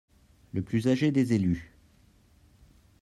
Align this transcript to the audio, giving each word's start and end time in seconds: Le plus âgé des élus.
Le 0.53 0.63
plus 0.63 0.87
âgé 0.87 1.11
des 1.11 1.33
élus. 1.33 1.77